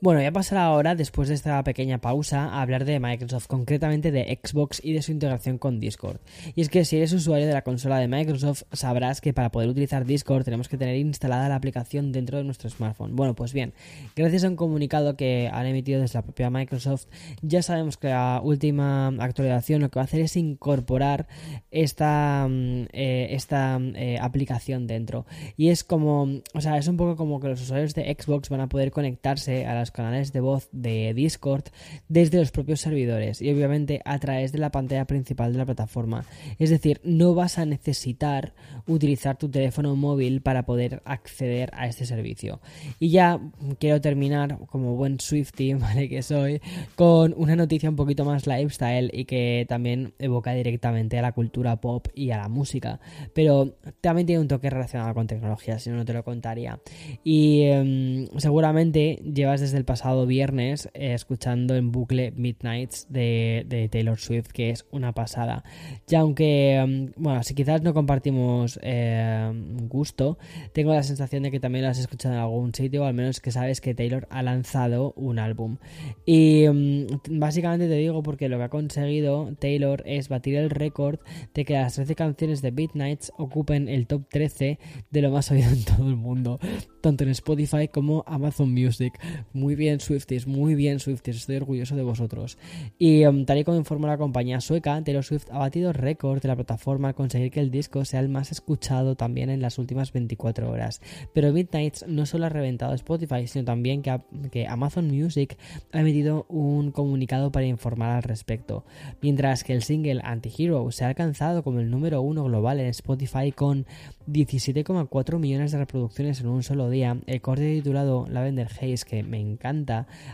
Bueno, 0.00 0.20
voy 0.20 0.26
a 0.26 0.32
pasar 0.32 0.58
ahora, 0.58 0.94
después 0.94 1.28
de 1.28 1.34
esta 1.34 1.60
pequeña 1.64 1.98
pausa, 1.98 2.44
a 2.44 2.62
hablar 2.62 2.84
de 2.84 3.00
Microsoft, 3.00 3.48
concretamente 3.48 4.12
de 4.12 4.38
Xbox 4.40 4.80
y 4.80 4.92
de 4.92 5.02
su 5.02 5.10
integración 5.10 5.58
con 5.58 5.80
Discord. 5.80 6.20
Y 6.54 6.60
es 6.60 6.68
que 6.68 6.84
si 6.84 6.98
eres 6.98 7.12
usuario 7.12 7.48
de 7.48 7.52
la 7.52 7.62
consola 7.62 7.98
de 7.98 8.06
Microsoft, 8.06 8.62
sabrás 8.72 9.20
que 9.20 9.32
para 9.32 9.50
poder 9.50 9.68
utilizar 9.68 10.04
Discord 10.04 10.44
tenemos 10.44 10.68
que 10.68 10.76
tener 10.76 10.94
instalada 10.94 11.48
la 11.48 11.56
aplicación 11.56 12.12
dentro 12.12 12.38
de 12.38 12.44
nuestro 12.44 12.70
smartphone. 12.70 13.16
Bueno, 13.16 13.34
pues 13.34 13.52
bien, 13.52 13.74
gracias 14.14 14.44
a 14.44 14.48
un 14.48 14.54
comunicado 14.54 15.16
que 15.16 15.50
han 15.52 15.66
emitido 15.66 16.00
desde 16.00 16.18
la 16.18 16.22
propia 16.22 16.48
Microsoft, 16.48 17.06
ya 17.42 17.62
sabemos 17.62 17.96
que 17.96 18.10
la 18.10 18.40
última 18.40 19.08
actualización 19.08 19.80
lo 19.80 19.90
que 19.90 19.98
va 19.98 20.02
a 20.02 20.04
hacer 20.04 20.20
es 20.20 20.36
incorporar 20.36 21.26
esta, 21.72 22.46
mm, 22.48 22.86
eh, 22.92 23.28
esta 23.30 23.80
eh, 23.96 24.16
aplicación 24.20 24.86
dentro. 24.86 25.26
Y 25.56 25.70
es 25.70 25.82
como, 25.82 26.28
o 26.54 26.60
sea, 26.60 26.78
es 26.78 26.86
un 26.86 26.96
poco 26.96 27.16
como 27.16 27.40
que 27.40 27.48
los 27.48 27.60
usuarios 27.60 27.96
de 27.96 28.16
Xbox 28.16 28.48
van 28.48 28.60
a 28.60 28.68
poder 28.68 28.92
conectarse 28.92 29.66
a 29.66 29.74
las 29.74 29.87
canales 29.90 30.32
de 30.32 30.40
voz 30.40 30.68
de 30.72 31.14
Discord 31.14 31.64
desde 32.08 32.38
los 32.38 32.50
propios 32.50 32.80
servidores 32.80 33.42
y 33.42 33.50
obviamente 33.50 34.00
a 34.04 34.18
través 34.18 34.52
de 34.52 34.58
la 34.58 34.70
pantalla 34.70 35.04
principal 35.06 35.52
de 35.52 35.58
la 35.58 35.66
plataforma. 35.66 36.24
Es 36.58 36.70
decir, 36.70 37.00
no 37.04 37.34
vas 37.34 37.58
a 37.58 37.66
necesitar 37.66 38.54
utilizar 38.86 39.36
tu 39.36 39.48
teléfono 39.48 39.96
móvil 39.96 40.40
para 40.40 40.64
poder 40.64 41.02
acceder 41.04 41.70
a 41.72 41.86
este 41.86 42.06
servicio. 42.06 42.60
Y 42.98 43.10
ya 43.10 43.40
quiero 43.78 44.00
terminar 44.00 44.58
como 44.66 44.96
buen 44.96 45.20
Swifty, 45.20 45.74
¿vale? 45.74 46.08
Que 46.08 46.22
soy, 46.22 46.60
con 46.94 47.34
una 47.36 47.56
noticia 47.56 47.90
un 47.90 47.96
poquito 47.96 48.24
más 48.24 48.46
lifestyle 48.46 49.10
y 49.12 49.24
que 49.24 49.66
también 49.68 50.14
evoca 50.18 50.52
directamente 50.52 51.18
a 51.18 51.22
la 51.22 51.32
cultura 51.32 51.80
pop 51.80 52.08
y 52.14 52.30
a 52.30 52.38
la 52.38 52.48
música. 52.48 53.00
Pero 53.34 53.76
también 54.00 54.26
tiene 54.26 54.40
un 54.40 54.48
toque 54.48 54.70
relacionado 54.70 55.14
con 55.14 55.26
tecnología, 55.26 55.78
si 55.78 55.90
no, 55.90 55.96
no 55.96 56.04
te 56.04 56.12
lo 56.12 56.24
contaría. 56.24 56.80
Y 57.24 57.62
em, 57.62 58.26
seguramente 58.38 59.20
llevas 59.24 59.60
desde 59.60 59.77
el 59.78 59.84
pasado 59.84 60.26
viernes 60.26 60.90
eh, 60.92 61.14
escuchando 61.14 61.74
en 61.74 61.90
bucle 61.90 62.32
Midnights 62.32 63.06
de, 63.08 63.88
Taylor 63.90 64.18
Swift, 64.18 64.48
que 64.48 64.70
es 64.70 64.86
una 64.90 65.12
pasada. 65.12 65.64
Ya 66.06 66.20
aunque, 66.20 66.84
mm, 66.86 67.22
bueno, 67.22 67.42
si 67.42 67.54
quizás 67.54 67.82
no 67.82 67.94
compartimos 67.94 68.78
eh, 68.82 69.50
gusto, 69.88 70.38
tengo 70.72 70.92
la 70.92 71.02
sensación 71.02 71.44
de 71.44 71.50
que 71.50 71.60
también 71.60 71.84
lo 71.84 71.90
has 71.90 71.98
escuchado 71.98 72.34
en 72.34 72.40
algún 72.40 72.74
sitio, 72.74 73.02
o 73.02 73.06
al 73.06 73.14
menos 73.14 73.40
que 73.40 73.50
sabes 73.50 73.80
que 73.80 73.94
Taylor 73.94 74.26
ha 74.30 74.42
lanzado 74.42 75.14
un 75.16 75.38
álbum. 75.38 75.78
Y 76.26 76.66
mm, 76.68 77.38
básicamente 77.38 77.88
te 77.88 77.94
digo 77.94 78.22
porque 78.22 78.48
lo 78.48 78.58
que 78.58 78.64
ha 78.64 78.68
conseguido 78.68 79.54
Taylor 79.58 80.02
es 80.06 80.28
batir 80.28 80.56
el 80.56 80.70
récord 80.70 81.20
de 81.54 81.64
que 81.64 81.74
las 81.74 81.94
13 81.94 82.14
canciones 82.14 82.62
de 82.62 82.72
Midnights 82.72 83.32
ocupen 83.38 83.88
el 83.88 84.06
top 84.06 84.28
13 84.28 84.78
de 85.10 85.22
lo 85.22 85.30
más 85.30 85.50
oído 85.50 85.70
en 85.70 85.84
todo 85.84 86.08
el 86.08 86.16
mundo, 86.16 86.58
tanto 87.00 87.24
en 87.24 87.30
Spotify 87.30 87.88
como 87.88 88.24
Amazon 88.26 88.72
Music. 88.72 89.12
Muy 89.52 89.67
bien, 89.74 90.00
Swifties, 90.00 90.46
muy 90.46 90.74
bien, 90.74 91.00
Swifties, 91.00 91.36
estoy 91.36 91.56
orgulloso 91.56 91.96
de 91.96 92.02
vosotros. 92.02 92.58
Y 92.98 93.24
um, 93.26 93.44
tal 93.44 93.58
y 93.58 93.64
como 93.64 93.76
informa 93.76 94.08
la 94.08 94.18
compañía 94.18 94.60
sueca, 94.60 95.02
Taylor 95.02 95.24
Swift 95.24 95.46
ha 95.50 95.58
batido 95.58 95.92
récord 95.92 96.40
de 96.40 96.48
la 96.48 96.56
plataforma 96.56 97.08
al 97.08 97.14
conseguir 97.14 97.50
que 97.50 97.60
el 97.60 97.70
disco 97.70 98.04
sea 98.04 98.20
el 98.20 98.28
más 98.28 98.52
escuchado 98.52 99.16
también 99.16 99.50
en 99.50 99.62
las 99.62 99.78
últimas 99.78 100.12
24 100.12 100.70
horas. 100.70 101.00
Pero 101.32 101.52
Midnights 101.52 102.06
no 102.06 102.26
solo 102.26 102.46
ha 102.46 102.48
reventado 102.48 102.94
Spotify, 102.94 103.46
sino 103.46 103.64
también 103.64 104.02
que, 104.02 104.20
que 104.50 104.66
Amazon 104.66 105.08
Music 105.08 105.56
ha 105.92 106.00
emitido 106.00 106.46
un 106.48 106.92
comunicado 106.92 107.50
para 107.52 107.66
informar 107.66 108.10
al 108.10 108.22
respecto. 108.22 108.84
Mientras 109.20 109.64
que 109.64 109.72
el 109.72 109.82
single 109.82 110.20
Anti-Hero 110.22 110.90
se 110.90 111.04
ha 111.04 111.08
alcanzado 111.08 111.62
como 111.62 111.80
el 111.80 111.90
número 111.90 112.20
uno 112.22 112.44
global 112.44 112.80
en 112.80 112.86
Spotify 112.86 113.52
con 113.52 113.86
17,4 114.26 115.38
millones 115.38 115.72
de 115.72 115.78
reproducciones 115.78 116.40
en 116.40 116.48
un 116.48 116.62
solo 116.62 116.90
día, 116.90 117.18
el 117.26 117.40
corte 117.40 117.74
titulado 117.74 118.26
Lavender 118.28 118.66
Haze, 118.66 119.06
que 119.06 119.22
me 119.22 119.40
encanta, 119.40 119.57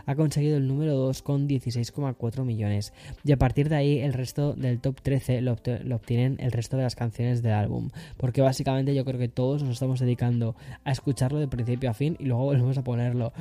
ha 0.05 0.15
conseguido 0.15 0.57
el 0.57 0.67
número 0.67 0.95
2 0.95 1.21
con 1.21 1.47
16,4 1.47 2.43
millones. 2.43 2.93
Y 3.23 3.31
a 3.31 3.37
partir 3.37 3.69
de 3.69 3.75
ahí 3.75 3.99
el 3.99 4.13
resto 4.13 4.53
del 4.53 4.79
top 4.79 5.01
13 5.01 5.41
lo, 5.41 5.57
lo 5.83 5.95
obtienen 5.95 6.37
el 6.39 6.51
resto 6.51 6.77
de 6.77 6.83
las 6.83 6.95
canciones 6.95 7.41
del 7.41 7.53
álbum. 7.53 7.89
Porque 8.17 8.41
básicamente 8.41 8.93
yo 8.95 9.05
creo 9.05 9.19
que 9.19 9.27
todos 9.27 9.63
nos 9.63 9.73
estamos 9.73 9.99
dedicando 9.99 10.55
a 10.83 10.91
escucharlo 10.91 11.39
de 11.39 11.47
principio 11.47 11.89
a 11.89 11.93
fin 11.93 12.15
y 12.19 12.25
luego 12.25 12.43
volvemos 12.45 12.77
a 12.77 12.83
ponerlo. 12.83 13.33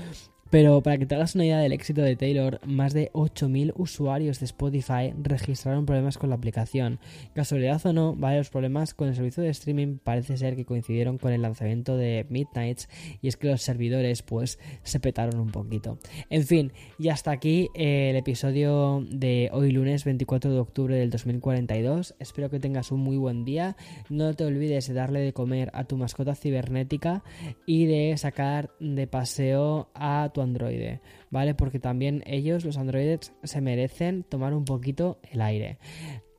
Pero 0.54 0.84
para 0.84 0.98
que 0.98 1.04
te 1.04 1.16
hagas 1.16 1.34
una 1.34 1.46
idea 1.46 1.58
del 1.58 1.72
éxito 1.72 2.00
de 2.00 2.14
Taylor, 2.14 2.60
más 2.64 2.94
de 2.94 3.10
8.000 3.12 3.72
usuarios 3.74 4.38
de 4.38 4.44
Spotify 4.44 5.12
registraron 5.20 5.84
problemas 5.84 6.16
con 6.16 6.30
la 6.30 6.36
aplicación. 6.36 7.00
Casualidad 7.34 7.84
o 7.84 7.92
no, 7.92 8.14
varios 8.14 8.50
problemas 8.50 8.94
con 8.94 9.08
el 9.08 9.16
servicio 9.16 9.42
de 9.42 9.48
streaming 9.48 9.98
parece 9.98 10.36
ser 10.36 10.54
que 10.54 10.64
coincidieron 10.64 11.18
con 11.18 11.32
el 11.32 11.42
lanzamiento 11.42 11.96
de 11.96 12.24
Midnights 12.28 12.88
y 13.20 13.26
es 13.26 13.36
que 13.36 13.48
los 13.48 13.62
servidores 13.62 14.22
pues 14.22 14.60
se 14.84 15.00
petaron 15.00 15.40
un 15.40 15.50
poquito. 15.50 15.98
En 16.30 16.44
fin, 16.44 16.72
y 17.00 17.08
hasta 17.08 17.32
aquí 17.32 17.68
eh, 17.74 18.10
el 18.10 18.16
episodio 18.16 19.04
de 19.10 19.50
hoy 19.52 19.72
lunes 19.72 20.04
24 20.04 20.52
de 20.52 20.60
octubre 20.60 20.94
del 20.94 21.10
2042. 21.10 22.14
Espero 22.20 22.48
que 22.48 22.60
tengas 22.60 22.92
un 22.92 23.00
muy 23.00 23.16
buen 23.16 23.44
día. 23.44 23.76
No 24.08 24.32
te 24.34 24.44
olvides 24.44 24.86
de 24.86 24.94
darle 24.94 25.18
de 25.18 25.32
comer 25.32 25.72
a 25.74 25.82
tu 25.82 25.96
mascota 25.96 26.36
cibernética 26.36 27.24
y 27.66 27.86
de 27.86 28.16
sacar 28.18 28.70
de 28.78 29.08
paseo 29.08 29.88
a 29.94 30.30
tu 30.32 30.43
androide, 30.44 31.00
¿vale? 31.30 31.54
Porque 31.54 31.80
también 31.80 32.22
ellos, 32.26 32.64
los 32.64 32.78
androides, 32.78 33.32
se 33.42 33.60
merecen 33.60 34.22
tomar 34.22 34.54
un 34.54 34.64
poquito 34.64 35.18
el 35.30 35.40
aire. 35.40 35.78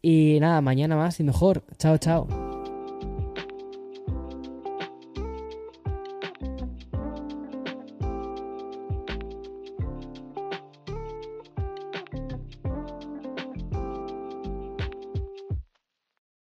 Y 0.02 0.38
nada, 0.40 0.62
mañana 0.62 0.96
más 0.96 1.20
y 1.20 1.24
mejor. 1.24 1.64
Chao, 1.78 1.98
chao. 1.98 2.55